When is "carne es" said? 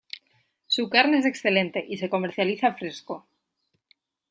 0.89-1.27